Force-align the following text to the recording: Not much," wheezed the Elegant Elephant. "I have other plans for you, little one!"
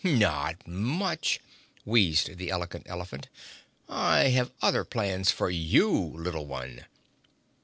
Not 0.03 0.67
much," 0.67 1.41
wheezed 1.85 2.37
the 2.39 2.49
Elegant 2.49 2.87
Elephant. 2.89 3.27
"I 3.87 4.29
have 4.29 4.51
other 4.59 4.83
plans 4.83 5.29
for 5.29 5.51
you, 5.51 5.91
little 5.91 6.47
one!" 6.47 6.85